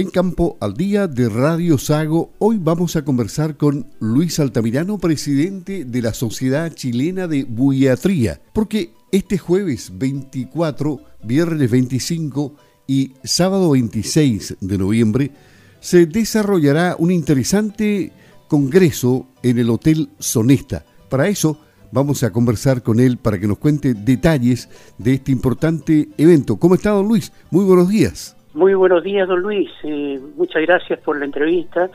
En 0.00 0.08
Campo 0.08 0.56
al 0.60 0.72
Día 0.72 1.06
de 1.06 1.28
Radio 1.28 1.76
Sago, 1.76 2.32
hoy 2.38 2.56
vamos 2.58 2.96
a 2.96 3.04
conversar 3.04 3.58
con 3.58 3.86
Luis 3.98 4.40
Altamirano, 4.40 4.96
presidente 4.96 5.84
de 5.84 6.00
la 6.00 6.14
Sociedad 6.14 6.72
Chilena 6.72 7.28
de 7.28 7.44
Buiatría, 7.44 8.40
porque 8.54 8.94
este 9.12 9.36
jueves 9.36 9.92
24, 9.98 11.02
viernes 11.22 11.70
25 11.70 12.54
y 12.86 13.12
sábado 13.24 13.72
26 13.72 14.56
de 14.58 14.78
noviembre 14.78 15.32
se 15.80 16.06
desarrollará 16.06 16.96
un 16.98 17.10
interesante 17.10 18.10
congreso 18.48 19.26
en 19.42 19.58
el 19.58 19.68
Hotel 19.68 20.08
Sonesta. 20.18 20.82
Para 21.10 21.28
eso 21.28 21.60
vamos 21.92 22.22
a 22.22 22.32
conversar 22.32 22.82
con 22.82 23.00
él 23.00 23.18
para 23.18 23.38
que 23.38 23.46
nos 23.46 23.58
cuente 23.58 23.92
detalles 23.92 24.70
de 24.96 25.12
este 25.12 25.30
importante 25.30 26.08
evento. 26.16 26.56
¿Cómo 26.56 26.74
está, 26.74 26.88
don 26.88 27.06
Luis? 27.06 27.32
Muy 27.50 27.66
buenos 27.66 27.90
días. 27.90 28.34
Muy 28.52 28.74
buenos 28.74 29.04
días, 29.04 29.28
don 29.28 29.40
Luis. 29.40 29.70
Eh, 29.84 30.20
muchas 30.36 30.62
gracias 30.62 30.98
por 31.00 31.18
la 31.18 31.24
entrevista. 31.24 31.88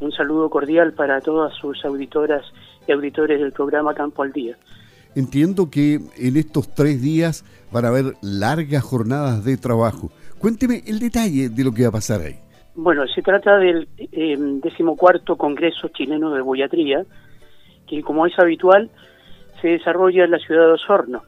Un 0.00 0.10
saludo 0.10 0.50
cordial 0.50 0.92
para 0.94 1.20
todas 1.20 1.54
sus 1.54 1.84
auditoras 1.84 2.42
y 2.88 2.92
auditores 2.92 3.40
del 3.40 3.52
programa 3.52 3.94
Campo 3.94 4.24
al 4.24 4.32
Día. 4.32 4.56
Entiendo 5.14 5.70
que 5.70 6.00
en 6.16 6.36
estos 6.36 6.74
tres 6.74 7.00
días 7.00 7.44
van 7.70 7.84
a 7.84 7.88
haber 7.88 8.14
largas 8.20 8.82
jornadas 8.82 9.44
de 9.44 9.56
trabajo. 9.56 10.10
Cuénteme 10.38 10.82
el 10.86 10.98
detalle 10.98 11.50
de 11.50 11.64
lo 11.64 11.72
que 11.72 11.82
va 11.82 11.90
a 11.90 11.92
pasar 11.92 12.20
ahí. 12.22 12.36
Bueno, 12.74 13.06
se 13.06 13.22
trata 13.22 13.58
del 13.58 13.86
eh, 13.98 14.36
decimocuarto 14.38 15.36
Congreso 15.36 15.88
Chileno 15.88 16.30
de 16.30 16.40
Boyatría, 16.40 17.04
que 17.86 18.02
como 18.02 18.26
es 18.26 18.36
habitual 18.38 18.90
se 19.60 19.68
desarrolla 19.68 20.24
en 20.24 20.32
la 20.32 20.38
ciudad 20.38 20.66
de 20.66 20.72
Osorno 20.72 21.22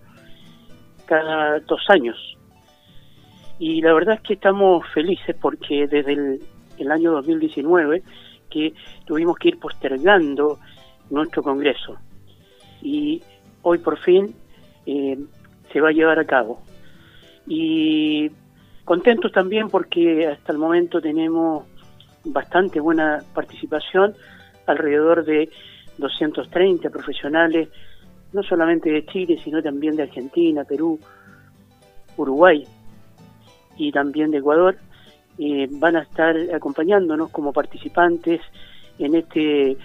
cada 1.07 1.61
dos 1.61 1.83
años. 1.91 2.34
Y 3.59 3.81
la 3.81 3.93
verdad 3.93 4.17
es 4.17 4.21
que 4.23 4.35
estamos 4.35 4.87
felices 4.93 5.37
porque 5.41 5.87
desde 5.87 6.13
el, 6.79 6.91
año 6.91 7.13
2019 7.13 8.03
que 8.51 8.75
tuvimos 9.07 9.37
que 9.39 9.49
ir 9.49 9.59
postergando 9.59 10.59
nuestro 11.11 11.43
Congreso. 11.43 11.97
Y 12.83 13.23
hoy 13.63 13.79
por 13.79 13.99
fin 13.99 14.35
eh, 14.87 15.19
se 15.73 15.81
va 15.81 15.91
a 15.91 15.93
llevar 15.93 16.19
a 16.19 16.25
cabo. 16.25 16.63
Y 17.47 18.31
contentos 18.85 19.33
también 19.33 19.69
porque 19.69 20.27
hasta 20.27 20.53
el 20.53 20.59
momento 20.59 21.01
tenemos 21.01 21.65
bastante 22.25 22.81
buena 22.81 23.23
participación, 23.35 24.15
alrededor 24.67 25.25
de 25.25 25.51
230 25.99 26.91
profesionales 26.91 27.69
no 28.33 28.43
solamente 28.43 28.91
de 28.91 29.07
Chile, 29.07 29.39
sino 29.43 29.63
también 29.63 29.95
de 29.95 30.03
Argentina, 30.03 30.65
Perú, 30.65 30.99
Uruguay 32.17 32.67
y 33.77 33.93
también 33.93 34.31
de 34.31 34.39
Ecuador, 34.39 34.77
eh, 35.39 35.69
van 35.71 35.97
a 35.97 36.03
estar 36.03 36.37
acompañándonos 36.55 37.31
como 37.31 37.53
participantes 37.53 38.41
en 38.99 39.15
este 39.15 39.77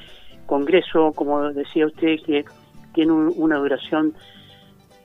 congreso, 0.46 1.12
como 1.14 1.52
decía 1.52 1.88
usted, 1.88 2.18
que 2.26 2.46
tiene 2.94 3.12
una 3.12 3.58
duración 3.58 4.14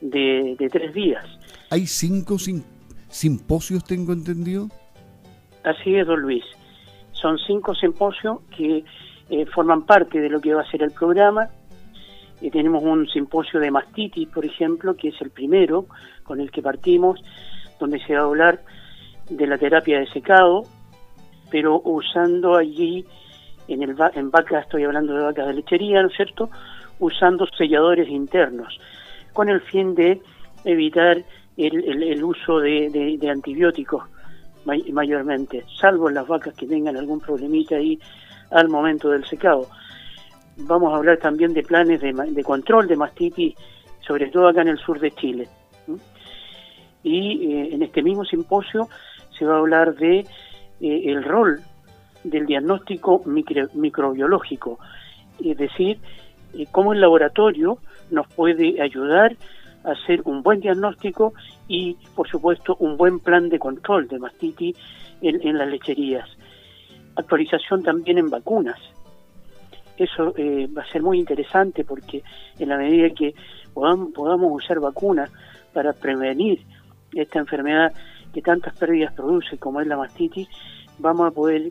de, 0.00 0.56
tres 0.70 0.92
días. 0.92 1.24
¿Hay 1.70 1.86
cinco 1.86 2.36
simposios, 3.08 3.84
tengo 3.84 4.12
entendido? 4.12 4.68
Así 5.64 5.94
es, 5.94 6.06
don 6.06 6.20
Luis. 6.20 6.44
Son 7.12 7.38
cinco 7.38 7.74
simposios 7.74 8.40
que 8.54 8.84
eh, 9.30 9.46
forman 9.46 9.86
parte 9.86 10.20
de 10.20 10.28
lo 10.28 10.40
que 10.40 10.52
va 10.52 10.62
a 10.62 10.70
ser 10.70 10.82
el 10.82 10.90
programa 10.90 11.48
tenemos 12.50 12.82
un 12.82 13.08
simposio 13.08 13.60
de 13.60 13.70
mastitis, 13.70 14.28
por 14.28 14.44
ejemplo, 14.44 14.94
que 14.96 15.08
es 15.08 15.20
el 15.20 15.30
primero 15.30 15.86
con 16.22 16.40
el 16.40 16.50
que 16.50 16.62
partimos, 16.62 17.20
donde 17.84 18.04
se 18.04 18.14
va 18.14 18.20
a 18.20 18.24
hablar 18.24 18.60
de 19.28 19.46
la 19.46 19.58
terapia 19.58 20.00
de 20.00 20.06
secado, 20.06 20.64
pero 21.50 21.80
usando 21.84 22.56
allí, 22.56 23.04
en, 23.68 23.82
el, 23.82 23.96
en 24.14 24.30
vacas, 24.30 24.64
estoy 24.64 24.84
hablando 24.84 25.14
de 25.14 25.22
vacas 25.22 25.46
de 25.46 25.54
lechería, 25.54 26.02
¿no 26.02 26.08
es 26.08 26.16
cierto?, 26.16 26.50
usando 26.98 27.46
selladores 27.56 28.08
internos, 28.08 28.78
con 29.32 29.48
el 29.48 29.60
fin 29.60 29.94
de 29.94 30.20
evitar 30.64 31.22
el, 31.56 32.24
uso 32.24 32.60
de, 32.60 33.16
de 33.18 33.30
antibióticos 33.30 34.04
mayormente, 34.64 35.64
salvo 35.78 36.08
las 36.08 36.26
vacas 36.26 36.54
que 36.54 36.66
tengan 36.66 36.96
algún 36.96 37.20
problemita 37.20 37.76
ahí 37.76 37.98
al 38.50 38.68
momento 38.68 39.10
del 39.10 39.24
secado 39.26 39.68
vamos 40.56 40.92
a 40.92 40.96
hablar 40.96 41.18
también 41.18 41.52
de 41.52 41.62
planes 41.62 42.00
de, 42.00 42.44
control 42.44 42.86
de 42.86 42.96
mastitis, 42.96 43.54
sobre 44.06 44.30
todo 44.30 44.48
acá 44.48 44.62
en 44.62 44.68
el 44.68 44.78
sur 44.78 45.00
de 45.00 45.10
Chile. 45.12 45.48
Y 47.04 47.52
eh, 47.52 47.74
en 47.74 47.82
este 47.82 48.02
mismo 48.02 48.24
simposio 48.24 48.88
se 49.38 49.44
va 49.44 49.54
a 49.54 49.58
hablar 49.58 49.94
de 49.94 50.20
eh, 50.20 50.26
el 50.80 51.22
rol 51.22 51.60
del 52.24 52.46
diagnóstico 52.46 53.22
microbiológico, 53.26 54.78
es 55.44 55.56
decir, 55.56 55.98
eh, 56.54 56.66
cómo 56.72 56.92
el 56.92 57.00
laboratorio 57.00 57.78
nos 58.10 58.26
puede 58.28 58.80
ayudar 58.80 59.36
a 59.84 59.92
hacer 59.92 60.22
un 60.24 60.42
buen 60.42 60.60
diagnóstico 60.60 61.34
y, 61.68 61.96
por 62.16 62.28
supuesto, 62.28 62.76
un 62.80 62.96
buen 62.96 63.20
plan 63.20 63.48
de 63.50 63.58
control 63.58 64.08
de 64.08 64.18
mastitis 64.18 64.76
en 65.20 65.56
las 65.56 65.68
lecherías. 65.68 66.28
Actualización 67.16 67.82
también 67.82 68.18
en 68.18 68.28
vacunas 68.28 68.78
eso 69.96 70.34
va 70.76 70.82
a 70.82 70.90
ser 70.90 71.02
muy 71.02 71.18
interesante 71.18 71.84
porque 71.84 72.22
en 72.58 72.68
la 72.68 72.76
medida 72.76 73.10
que 73.10 73.34
podamos, 73.72 74.10
usar 74.50 74.80
vacunas 74.80 75.30
para 75.72 75.92
prevenir 75.92 76.60
esta 77.12 77.38
enfermedad 77.38 77.92
que 78.32 78.42
tantas 78.42 78.76
pérdidas 78.76 79.12
produce 79.14 79.58
como 79.58 79.80
es 79.80 79.86
la 79.86 79.96
mastitis, 79.96 80.48
vamos 80.98 81.28
a 81.28 81.30
poder 81.30 81.68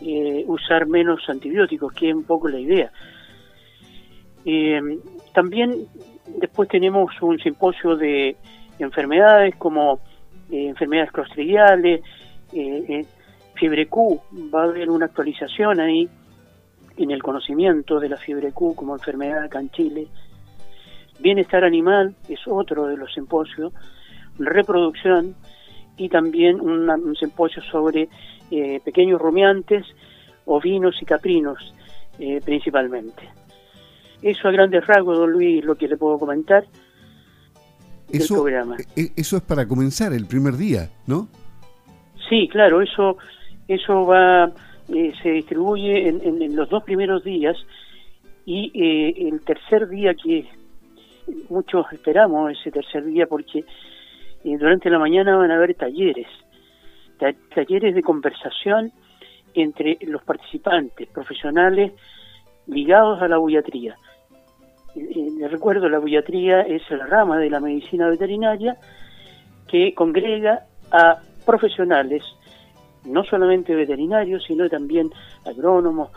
eh, 0.00 0.44
usar 0.46 0.86
menos 0.86 1.20
antibióticos, 1.28 1.92
que 1.92 2.10
es 2.10 2.14
un 2.14 2.24
poco 2.24 2.48
la 2.48 2.58
idea. 2.58 2.90
Eh, 4.44 4.80
también 5.32 5.86
después 6.38 6.68
tenemos 6.68 7.10
un 7.20 7.38
simposio 7.38 7.96
de 7.96 8.36
enfermedades 8.78 9.54
como 9.56 10.00
enfermedades 10.50 11.10
clostridiales, 11.10 12.02
fiebre 13.56 13.86
Q, 13.86 14.20
va 14.54 14.62
a 14.62 14.64
haber 14.64 14.90
una 14.90 15.06
actualización 15.06 15.80
ahí 15.80 16.08
en 16.96 17.10
el 17.10 17.22
conocimiento 17.22 17.98
de 17.98 18.08
la 18.08 18.16
fiebre 18.16 18.52
Q 18.52 18.74
como 18.74 18.94
enfermedad 18.94 19.44
acá 19.44 19.60
en 19.60 19.70
Chile. 19.70 20.08
Bienestar 21.18 21.64
animal 21.64 22.14
es 22.28 22.40
otro 22.46 22.86
de 22.86 22.96
los 22.96 23.12
simposios, 23.12 23.72
reproducción 24.38 25.34
y 25.96 26.08
también 26.08 26.60
un 26.60 27.16
simposio 27.16 27.62
sobre 27.62 28.08
eh, 28.50 28.80
pequeños 28.84 29.20
rumiantes, 29.20 29.84
ovinos 30.44 31.00
y 31.00 31.04
caprinos 31.04 31.74
eh, 32.18 32.40
principalmente. 32.44 33.28
Eso 34.22 34.48
a 34.48 34.50
grandes 34.50 34.86
rasgos, 34.86 35.18
don 35.18 35.32
Luis, 35.32 35.64
lo 35.64 35.74
que 35.74 35.88
le 35.88 35.96
puedo 35.96 36.18
comentar 36.18 36.64
eso, 38.10 38.34
del 38.34 38.42
programa. 38.42 38.76
E, 38.94 39.12
eso 39.16 39.36
es 39.36 39.42
para 39.42 39.66
comenzar 39.66 40.12
el 40.12 40.26
primer 40.26 40.56
día, 40.56 40.90
¿no? 41.06 41.28
Sí, 42.28 42.48
claro, 42.48 42.80
eso, 42.80 43.18
eso 43.68 44.06
va 44.06 44.52
eh, 44.88 45.12
se 45.20 45.30
distribuye 45.30 46.08
en, 46.08 46.54
los 46.54 46.68
dos 46.68 46.84
primeros 46.84 47.24
días 47.24 47.56
y 48.44 48.70
eh, 48.72 49.28
el 49.28 49.40
tercer 49.40 49.88
día 49.88 50.14
que 50.14 50.46
muchos 51.48 51.86
esperamos 51.92 52.52
ese 52.52 52.70
tercer 52.70 53.04
día 53.04 53.26
porque 53.26 53.64
eh, 54.46 54.56
durante 54.58 54.88
la 54.90 55.00
mañana 55.00 55.36
van 55.36 55.50
a 55.50 55.56
haber 55.56 55.74
talleres, 55.74 56.28
talleres 57.52 57.96
de 57.96 58.02
conversación 58.02 58.92
entre 59.54 59.98
los 60.02 60.22
participantes 60.22 61.08
profesionales 61.08 61.92
ligados 62.68 63.20
a 63.20 63.26
la 63.26 63.38
buiatría. 63.38 63.96
Les 64.94 65.50
recuerdo, 65.50 65.88
la 65.88 65.98
buiatría 65.98 66.60
es 66.60 66.88
la 66.90 67.06
rama 67.06 67.38
de 67.38 67.50
la 67.50 67.58
medicina 67.58 68.08
veterinaria 68.08 68.76
que 69.66 69.92
congrega 69.94 70.66
a 70.92 71.18
profesionales 71.44 72.22
no 73.04 73.24
solamente 73.24 73.74
veterinarios, 73.74 74.44
sino 74.44 74.68
también 74.68 75.10
agrónomos, 75.44 76.10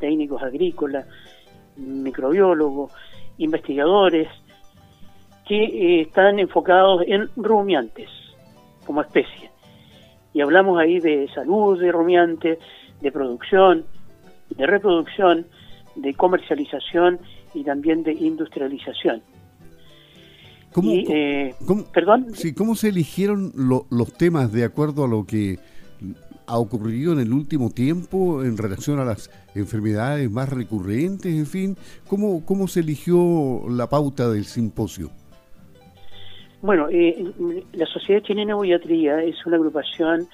técnicos 0.00 0.42
agrícolas, 0.42 1.06
microbiólogos, 1.76 2.92
investigadores, 3.38 4.28
que 5.46 5.64
eh, 5.64 6.00
están 6.02 6.38
enfocados 6.38 7.02
en 7.06 7.28
rumiantes 7.36 8.08
como 8.84 9.00
especie. 9.00 9.50
Y 10.32 10.40
hablamos 10.40 10.78
ahí 10.78 11.00
de 11.00 11.28
salud 11.34 11.80
de 11.80 11.90
rumiantes, 11.92 12.58
de 13.00 13.12
producción, 13.12 13.84
de 14.50 14.66
reproducción, 14.66 15.46
de 15.94 16.14
comercialización 16.14 17.20
y 17.54 17.64
también 17.64 18.02
de 18.02 18.12
industrialización. 18.12 19.22
¿Cómo, 20.72 20.92
eh, 20.92 21.54
¿Perdón? 21.94 22.26
Sí, 22.34 22.52
¿Cómo 22.52 22.74
se 22.74 22.88
eligieron 22.88 23.52
los 23.56 24.12
temas 24.12 24.52
de 24.52 24.64
acuerdo 24.64 25.04
a 25.04 25.08
lo 25.08 25.24
que 25.24 25.58
ha 26.46 26.58
ocurrido 26.58 27.12
en 27.12 27.20
el 27.20 27.32
último 27.32 27.70
tiempo 27.70 28.44
en 28.44 28.58
relación 28.58 28.98
a 28.98 29.04
las 29.04 29.30
enfermedades 29.54 30.30
más 30.30 30.50
recurrentes, 30.50 31.34
en 31.34 31.46
fin? 31.46 31.76
¿Cómo, 32.06 32.44
cómo 32.44 32.68
se 32.68 32.80
eligió 32.80 33.62
la 33.70 33.88
pauta 33.88 34.28
del 34.28 34.44
simposio? 34.44 35.10
Bueno, 36.62 36.88
eh, 36.90 37.24
la 37.72 37.86
Sociedad 37.86 38.22
Chilena 38.22 38.48
de 38.48 38.54
Boiatría 38.54 39.22
es 39.22 39.44
una 39.46 39.56
agrupación 39.56 40.28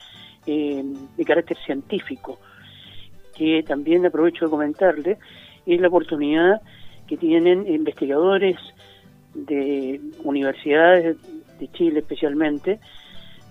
de 0.44 1.24
carácter 1.24 1.56
científico, 1.64 2.40
que 3.36 3.62
también 3.62 4.04
aprovecho 4.04 4.46
de 4.46 4.50
comentarle, 4.50 5.19
es 5.64 5.80
la 5.80 5.86
oportunidad 5.86 6.60
que 7.06 7.16
tienen 7.16 7.66
investigadores 7.72 8.56
de 9.34 10.00
universidades 10.24 11.16
de 11.58 11.69
Chile 11.72 12.00
especialmente, 12.00 12.80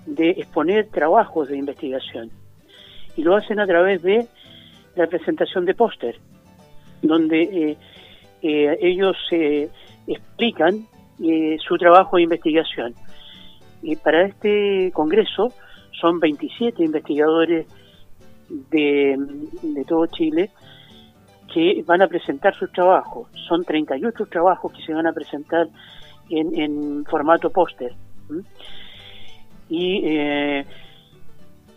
de 0.05 0.31
exponer 0.31 0.87
trabajos 0.87 1.49
de 1.49 1.57
investigación. 1.57 2.31
Y 3.15 3.23
lo 3.23 3.35
hacen 3.35 3.59
a 3.59 3.67
través 3.67 4.01
de 4.01 4.27
la 4.95 5.07
presentación 5.07 5.65
de 5.65 5.73
póster, 5.73 6.17
donde 7.01 7.41
eh, 7.41 7.77
eh, 8.41 8.77
ellos 8.81 9.15
eh, 11.21 11.57
su 11.65 11.77
trabajo 11.77 12.17
de 12.17 12.23
investigación. 12.23 12.93
Y 13.81 13.95
para 13.95 14.25
este 14.25 14.91
congreso 14.93 15.49
son 15.99 16.19
27 16.19 16.83
investigadores 16.83 17.67
de, 18.49 19.15
de 19.61 19.85
todo 19.85 20.05
Chile 20.07 20.49
que 21.53 21.83
van 21.85 22.01
a 22.01 22.07
presentar 22.07 22.55
sus 22.55 22.71
trabajos. 22.71 23.29
Son 23.47 23.63
38 23.63 24.25
trabajos 24.27 24.71
que 24.73 24.83
se 24.83 24.93
van 24.93 25.07
a 25.07 25.13
presentar 25.13 25.67
en, 26.29 26.59
en 26.59 27.05
formato 27.05 27.49
póster. 27.49 27.93
Y 29.69 30.01
eh, 30.05 30.65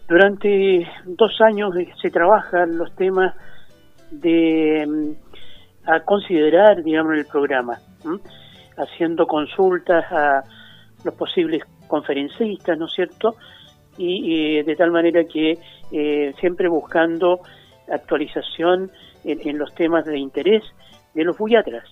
durante 0.09 0.87
dos 1.07 1.41
años 1.41 1.75
se 2.01 2.11
trabajan 2.11 2.77
los 2.77 2.95
temas 2.95 3.35
de 4.11 4.87
mm, 4.87 5.91
a 5.91 6.01
considerar, 6.01 6.83
digamos, 6.83 7.15
el 7.15 7.27
programa, 7.27 7.79
haciendo 8.77 9.27
consultas 9.27 10.05
a 10.11 10.43
los 11.05 11.15
posibles 11.15 11.63
conferencistas, 11.87 12.79
¿no 12.79 12.87
es 12.87 12.93
cierto? 12.93 13.37
Y 13.97 14.61
de 14.63 14.75
tal 14.75 14.91
manera 14.91 15.25
que 15.25 15.57
eh, 15.93 16.35
siempre 16.41 16.69
buscando 16.69 17.41
actualización 17.89 18.91
en, 19.23 19.59
los 19.59 19.73
temas 19.75 20.05
de 20.05 20.19
interés 20.19 20.65
de 21.15 21.23
los 21.23 21.39
buiatras. 21.39 21.85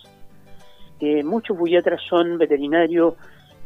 Eh, 0.98 1.22
muchos 1.22 1.56
buiatras 1.56 2.00
son 2.08 2.38
veterinarios 2.38 3.14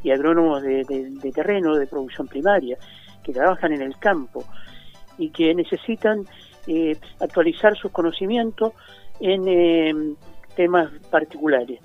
y 0.03 0.11
agrónomos 0.11 0.63
de, 0.63 1.33
terreno, 1.35 1.77
de 1.77 1.87
producción 1.87 2.29
primaria, 2.29 2.77
que 3.25 3.33
trabajan 3.33 3.73
en 3.73 3.83
el 3.83 3.97
campo 3.99 4.45
y 5.17 5.31
que 5.31 5.55
necesitan 5.55 6.25
eh, 6.67 6.97
actualizar 7.21 7.77
sus 7.77 7.91
conocimientos 7.91 8.75
en 9.21 10.17
temas 10.55 10.91
particulares. 11.11 11.81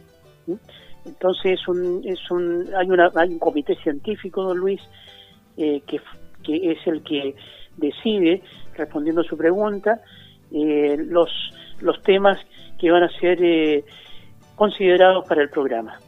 Entonces 1.06 1.59
es 1.59 1.68
un, 1.68 2.01
es 2.06 2.31
un, 2.31 2.68
hay, 2.77 2.89
una, 2.89 3.12
hay 3.15 3.30
un 3.30 3.39
comité 3.39 3.75
científico, 3.75 4.44
don 4.44 4.57
Luis, 4.57 4.81
que, 5.56 6.01
que 6.44 6.71
es 6.71 6.88
el 6.88 7.03
que 7.03 7.36
decide, 7.77 8.42
respondiendo 8.75 9.21
a 9.21 9.24
su 9.24 9.38
pregunta, 9.38 10.01
los 10.51 11.30
los 11.81 12.01
temas 12.03 12.38
que 12.80 12.92
van 12.92 13.03
a 13.03 13.09
ser 13.19 13.39
eh, 13.42 13.83
considerados 14.56 15.27
para 15.27 15.42
el 15.42 15.50
programa. 15.50 16.00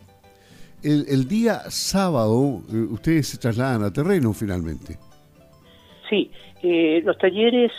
El, 0.81 1.27
día 1.29 1.61
sábado 1.69 2.61
eh, 2.71 2.75
ustedes 2.75 3.29
se 3.29 3.37
trasladan 3.37 3.83
a 3.83 3.91
terreno 3.91 4.33
finalmente. 4.33 4.97
Sí, 6.09 6.29
eh, 6.61 7.01
los 7.05 7.17
talleres 7.17 7.71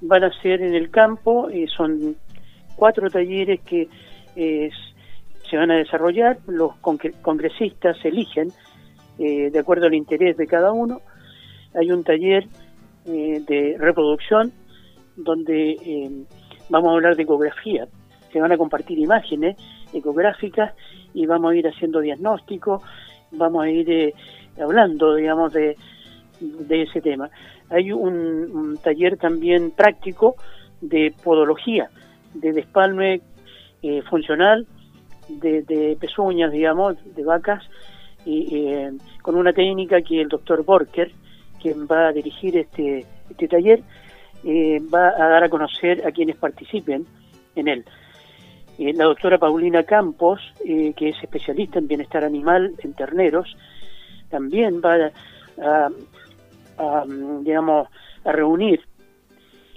van 0.00 0.24
a 0.24 0.42
ser 0.42 0.60
en 0.62 0.74
el 0.74 0.90
campo, 0.90 1.48
son 1.76 2.16
cuatro 2.74 3.08
talleres 3.10 3.60
que 3.60 3.88
se 5.50 5.56
van 5.56 5.70
a 5.70 5.76
desarrollar, 5.76 6.38
los 6.46 6.76
congresistas 6.76 7.96
eligen 8.04 8.48
de 9.18 9.58
acuerdo 9.58 9.86
al 9.86 9.94
interés 9.94 10.36
de 10.38 10.46
cada 10.46 10.72
uno. 10.72 11.02
Hay 11.74 11.90
un 11.90 12.04
taller 12.04 12.46
de 13.04 13.76
reproducción 13.78 14.52
donde 15.16 16.24
vamos 16.70 16.90
a 16.90 16.94
hablar 16.94 17.16
de 17.16 17.24
ecografía. 17.24 17.86
Se 18.32 18.40
van 18.40 18.52
a 18.52 18.56
compartir 18.56 18.98
imágenes 18.98 19.56
ecográficas 19.92 20.74
y 21.12 21.26
vamos 21.26 21.52
a 21.52 21.56
ir 21.56 21.66
haciendo 21.66 22.00
diagnósticos, 22.00 22.82
vamos 23.32 23.64
a 23.64 23.68
ir 23.68 23.90
eh, 23.90 24.14
hablando, 24.60 25.14
digamos, 25.14 25.52
de, 25.52 25.76
de, 26.40 26.82
ese 26.82 27.00
tema. 27.00 27.28
Hay 27.68 27.92
un, 27.92 28.78
taller 28.82 29.16
también 29.16 29.72
práctico 29.72 30.36
de 30.80 31.12
podología, 31.22 31.90
de 32.34 32.52
despalme 32.52 33.20
eh, 33.82 34.02
funcional, 34.08 34.66
de, 35.38 35.96
pezuñas, 36.00 36.52
digamos, 36.52 36.96
de 37.14 37.24
vacas, 37.24 37.62
y 38.24 38.54
eh, 38.56 38.92
con 39.22 39.36
una 39.36 39.52
técnica 39.52 40.02
que 40.02 40.20
el 40.20 40.28
doctor 40.28 40.64
Borker, 40.64 41.10
quien 41.60 41.86
va 41.86 42.08
a 42.08 42.12
dirigir 42.12 42.56
este, 42.56 43.06
este 43.30 43.48
taller, 43.48 43.82
eh, 44.44 44.80
va 44.92 45.08
a 45.08 45.28
dar 45.28 45.44
a 45.44 45.48
conocer 45.48 46.06
a 46.06 46.12
quienes 46.12 46.36
participen 46.36 47.06
en 47.56 47.68
él. 47.68 47.84
Eh, 48.78 48.92
la 48.94 49.04
doctora 49.04 49.38
Paulina 49.38 49.82
Campos, 49.84 50.40
que 50.64 51.08
es 51.08 51.22
especialista 51.22 51.78
en 51.78 51.88
bienestar 51.88 52.24
animal 52.24 52.72
en 52.78 52.94
terneros, 52.94 53.56
también 54.30 54.80
va 54.80 55.10
a, 56.78 57.04
digamos, 57.42 57.88
a 58.24 58.32
reunir 58.32 58.80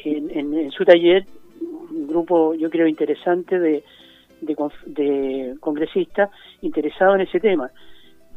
en, 0.05 0.71
su 0.71 0.85
taller 0.85 1.25
un 1.61 2.07
grupo, 2.07 2.53
yo 2.55 2.69
creo, 2.69 2.87
interesante 2.87 3.59
de, 3.59 3.83
de, 4.45 5.55
congresistas 5.59 6.29
interesados 6.61 7.15
en 7.15 7.21
ese 7.21 7.39
tema. 7.39 7.71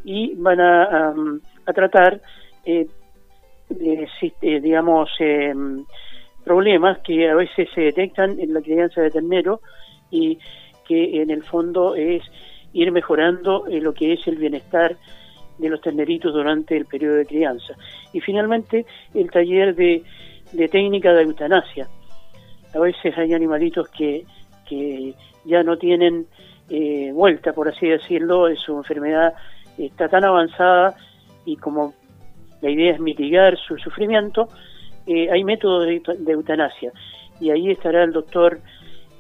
Y 0.04 0.34
van 0.36 0.60
a, 0.60 1.14
a 1.66 1.72
tratar, 1.72 2.20
digamos, 4.40 5.10
problemas 6.44 6.98
que 6.98 7.28
a 7.28 7.34
veces 7.34 7.68
se 7.74 7.80
detectan 7.80 8.38
en 8.38 8.54
la 8.54 8.60
crianza 8.60 9.00
de 9.00 9.10
ternero 9.10 9.60
y 10.10 10.38
que 10.86 11.20
en 11.20 11.30
el 11.30 11.42
fondo 11.42 11.96
es 11.96 12.22
ir 12.72 12.92
mejorando 12.92 13.66
eh, 13.66 13.80
lo 13.80 13.94
que 13.94 14.12
es 14.12 14.26
el 14.26 14.36
bienestar 14.36 14.96
de 15.58 15.68
los 15.68 15.80
terneritos 15.80 16.32
durante 16.32 16.76
el 16.76 16.84
periodo 16.84 17.16
de 17.16 17.26
crianza. 17.26 17.74
Y 18.12 18.20
finalmente 18.20 18.84
el 19.14 19.30
taller 19.30 19.74
de, 19.74 20.02
técnica 20.70 21.12
de 21.12 21.22
eutanasia. 21.22 21.88
A 22.74 22.78
veces 22.78 23.16
hay 23.16 23.32
animalitos 23.32 23.88
que, 23.88 24.24
que 24.68 25.14
ya 25.44 25.62
no 25.62 25.76
tienen 25.76 26.26
eh, 26.68 27.10
vuelta, 27.12 27.52
por 27.52 27.68
así 27.68 27.88
decirlo, 27.88 28.54
su 28.56 28.76
enfermedad 28.76 29.34
está 29.78 30.08
tan 30.08 30.24
avanzada 30.24 30.94
y 31.44 31.56
como 31.56 31.94
la 32.60 32.70
idea 32.70 32.94
es 32.94 33.00
mitigar 33.00 33.56
su 33.58 33.76
sufrimiento, 33.78 34.48
eh, 35.06 35.30
hay 35.30 35.44
métodos 35.44 35.86
de, 35.86 36.32
eutanasia 36.32 36.92
y 37.40 37.50
ahí 37.50 37.70
estará 37.70 38.02
el 38.02 38.12
doctor 38.12 38.58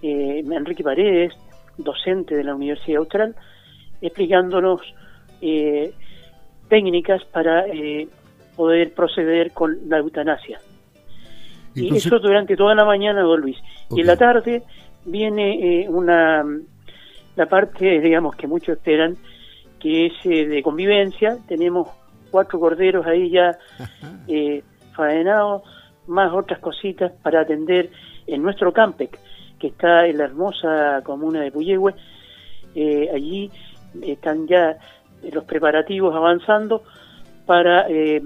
eh, 0.02 0.42
Enrique 0.50 0.82
Paredes, 0.82 1.34
docente 1.76 2.34
de 2.34 2.44
la 2.44 2.54
Universidad 2.54 2.98
Austral, 2.98 3.36
explicándonos 4.00 4.80
eh, 5.40 5.92
técnicas 6.68 7.24
para 7.26 7.64
poder 8.56 8.94
proceder 8.94 9.52
con 9.52 9.88
la 9.88 9.98
eutanasia. 9.98 10.58
y 11.74 11.94
eso 11.94 12.18
durante 12.18 12.56
toda 12.56 12.74
la 12.74 12.84
mañana, 12.84 13.22
don 13.22 13.40
Luis. 13.40 13.58
Y 13.90 14.00
en 14.00 14.06
la 14.06 14.16
tarde 14.16 14.62
viene 15.06 15.86
una 15.88 16.44
la 17.36 17.46
parte, 17.46 18.00
digamos, 18.00 18.34
que 18.36 18.46
muchos 18.46 18.76
esperan, 18.76 19.16
que 19.78 20.06
es 20.06 20.12
de 20.24 20.62
convivencia. 20.62 21.36
Tenemos 21.46 21.88
cuatro 22.30 22.58
corderos 22.58 23.06
ahí 23.06 23.30
ya 23.30 23.58
faenados 24.94 25.62
más 26.06 26.32
otras 26.32 26.60
cositas 26.60 27.12
para 27.22 27.42
atender 27.42 27.90
en 28.26 28.42
nuestro 28.42 28.72
Campec, 28.72 29.18
que 29.58 29.68
está 29.68 30.06
en 30.06 30.18
la 30.18 30.24
hermosa 30.24 31.00
comuna 31.04 31.40
de 31.40 31.52
Puyehue. 31.52 31.94
Eh, 32.74 33.08
allí 33.14 33.50
están 34.02 34.46
ya 34.46 34.76
los 35.32 35.44
preparativos 35.44 36.14
avanzando 36.14 36.82
para 37.46 37.88
eh, 37.88 38.22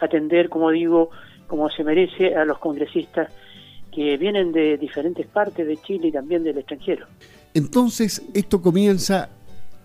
atender, 0.00 0.48
como 0.48 0.70
digo, 0.70 1.10
como 1.46 1.70
se 1.70 1.84
merece 1.84 2.34
a 2.34 2.44
los 2.44 2.58
congresistas 2.58 3.32
que 3.96 4.18
vienen 4.18 4.52
de 4.52 4.76
diferentes 4.76 5.26
partes 5.26 5.66
de 5.66 5.78
Chile 5.78 6.08
y 6.08 6.12
también 6.12 6.44
del 6.44 6.58
extranjero. 6.58 7.06
Entonces, 7.54 8.22
esto 8.34 8.60
comienza 8.60 9.30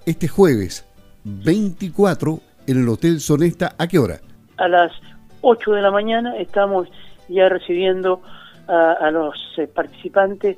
este 0.05 0.27
jueves 0.27 0.85
24 1.23 2.39
en 2.67 2.81
el 2.81 2.89
Hotel 2.89 3.21
Sonesta. 3.21 3.73
¿A 3.77 3.87
qué 3.87 3.99
hora? 3.99 4.19
A 4.57 4.67
las 4.67 4.91
8 5.39 5.71
de 5.71 5.81
la 5.81 5.91
mañana 5.91 6.35
estamos 6.37 6.89
ya 7.29 7.47
recibiendo 7.47 8.21
a, 8.67 9.09
los 9.11 9.35
eh, 9.57 9.67
participantes, 9.67 10.57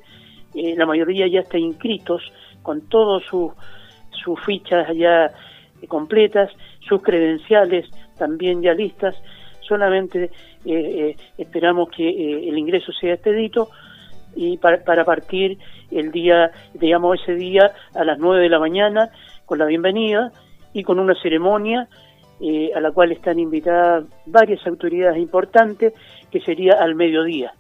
eh, 0.55 0.75
la 0.75 0.87
mayoría 0.87 1.27
ya 1.27 1.41
está 1.41 1.59
inscritos 1.59 2.21
con 2.63 2.81
todas 2.81 3.23
sus 3.23 3.51
sus 4.23 4.39
fichas 4.45 4.87
ya 4.95 5.31
completas, 5.87 6.49
sus 6.87 7.01
credenciales 7.01 7.85
también 8.17 8.61
ya 8.61 8.73
listas, 8.73 9.15
solamente 9.67 10.31
eh, 10.65 11.15
esperamos 11.37 11.89
que 11.89 12.49
el 12.49 12.57
ingreso 12.57 12.91
sea 12.91 13.13
expedito 13.13 13.69
y 14.35 14.57
para, 14.57 14.83
para, 14.83 15.05
partir 15.05 15.57
el 15.91 16.11
día, 16.11 16.51
digamos 16.73 17.21
ese 17.21 17.35
día 17.35 17.71
a 17.93 18.03
las 18.03 18.17
9 18.17 18.41
de 18.41 18.49
la 18.49 18.59
mañana 18.59 19.09
con 19.45 19.59
la 19.59 19.65
bienvenida 19.65 20.31
y 20.73 20.83
con 20.83 20.99
una 20.99 21.13
ceremonia 21.21 21.87
eh, 22.45 22.71
a 22.75 22.81
la 22.81 22.91
cual 22.91 23.11
están 23.11 23.39
invitadas 23.39 24.05
varias 24.25 24.65
autoridades 24.67 25.17
importantes, 25.17 25.93
que 26.29 26.41
sería 26.41 26.73
al 26.73 26.95
mediodía. 26.95 27.53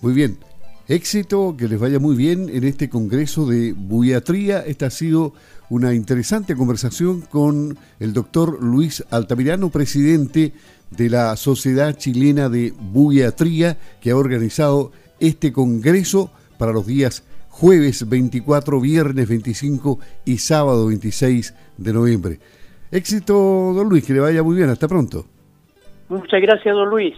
Muy 0.00 0.12
bien. 0.14 0.38
Éxito, 0.86 1.54
que 1.56 1.66
les 1.66 1.80
vaya 1.80 1.98
muy 1.98 2.14
bien 2.14 2.50
en 2.52 2.62
este 2.64 2.90
Congreso 2.90 3.46
de 3.46 3.72
Buiatría. 3.72 4.60
Esta 4.60 4.86
ha 4.86 4.90
sido 4.90 5.32
una 5.70 5.94
interesante 5.94 6.54
conversación 6.54 7.22
con 7.22 7.78
el 8.00 8.12
doctor 8.12 8.62
Luis 8.62 9.02
Altamirano, 9.10 9.70
presidente 9.70 10.52
de 10.90 11.08
la 11.08 11.36
Sociedad 11.36 11.96
Chilena 11.96 12.50
de 12.50 12.74
Buiatría, 12.78 13.78
que 14.02 14.10
ha 14.10 14.16
organizado 14.16 14.92
este 15.20 15.54
Congreso 15.54 16.30
para 16.58 16.72
los 16.72 16.86
días 16.86 17.26
jueves 17.48 18.06
24, 18.06 18.78
viernes 18.78 19.26
25 19.26 19.98
y 20.26 20.36
sábado 20.36 20.88
26 20.88 21.54
de 21.78 21.92
noviembre. 21.94 22.38
Éxito, 22.90 23.72
don 23.74 23.88
Luis, 23.88 24.04
que 24.04 24.12
le 24.12 24.20
vaya 24.20 24.42
muy 24.42 24.54
bien. 24.54 24.68
Hasta 24.68 24.86
pronto. 24.86 25.24
Muchas 26.10 26.42
gracias, 26.42 26.74
don 26.74 26.90
Luis. 26.90 27.14